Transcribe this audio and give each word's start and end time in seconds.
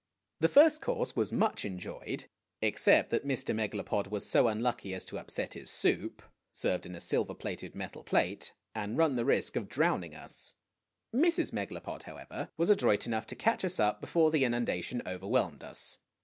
The 0.39 0.49
first 0.49 0.81
course 0.81 1.15
was 1.15 1.31
much 1.31 1.63
enjoyed, 1.63 2.25
except 2.59 3.11
that 3.11 3.23
Mr. 3.23 3.53
Megalopod 3.55 4.07
was 4.07 4.27
so 4.27 4.47
unlucky 4.47 4.95
as 4.95 5.05
to 5.05 5.19
upset 5.19 5.53
his 5.53 5.69
soup 5.69 6.23
(served 6.51 6.87
in 6.87 6.95
a 6.95 6.99
silver 6.99 7.35
plated 7.35 7.75
metal 7.75 8.03
plate), 8.03 8.51
and 8.73 8.97
run 8.97 9.15
the 9.15 9.25
risk 9.25 9.55
of 9.55 9.69
drowning 9.69 10.15
us. 10.15 10.55
Mrs. 11.13 11.53
Megalopod, 11.53 12.01
however, 12.01 12.49
was 12.57 12.69
adroit 12.71 13.05
enough 13.05 13.27
to 13.27 13.35
catch 13.35 13.63
us 13.63 13.79
up 13.79 14.01
before 14.01 14.31
the 14.31 14.43
inundation 14.43 15.03
overwhelmed 15.05 15.63
us. 15.63 15.99